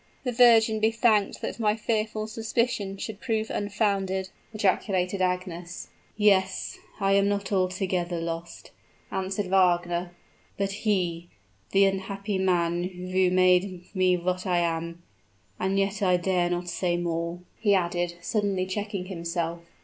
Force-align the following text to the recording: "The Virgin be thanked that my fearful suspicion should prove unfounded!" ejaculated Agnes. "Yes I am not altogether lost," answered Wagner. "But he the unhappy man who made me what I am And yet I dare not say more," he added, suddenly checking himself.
"The 0.23 0.31
Virgin 0.31 0.79
be 0.79 0.89
thanked 0.89 1.41
that 1.41 1.59
my 1.59 1.75
fearful 1.75 2.25
suspicion 2.25 2.97
should 2.97 3.19
prove 3.21 3.51
unfounded!" 3.51 4.31
ejaculated 4.51 5.21
Agnes. 5.21 5.89
"Yes 6.17 6.79
I 6.99 7.11
am 7.13 7.29
not 7.29 7.51
altogether 7.51 8.19
lost," 8.19 8.71
answered 9.11 9.45
Wagner. 9.45 10.09
"But 10.57 10.71
he 10.89 11.27
the 11.69 11.85
unhappy 11.85 12.39
man 12.39 12.83
who 12.85 13.29
made 13.29 13.93
me 13.95 14.17
what 14.17 14.47
I 14.47 14.57
am 14.57 15.03
And 15.59 15.77
yet 15.77 16.01
I 16.01 16.17
dare 16.17 16.49
not 16.49 16.67
say 16.67 16.97
more," 16.97 17.37
he 17.59 17.75
added, 17.75 18.15
suddenly 18.21 18.65
checking 18.65 19.05
himself. 19.05 19.59